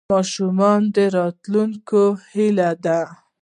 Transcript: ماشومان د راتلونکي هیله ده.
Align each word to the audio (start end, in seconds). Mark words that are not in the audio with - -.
ماشومان 0.13 0.81
د 0.95 0.97
راتلونکي 1.17 2.03
هیله 2.31 2.69
ده. 2.85 2.99